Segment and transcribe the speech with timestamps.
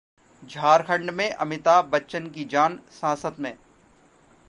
[0.43, 3.57] झारखंड में अमिताभ बच्चन की जान सांसत में!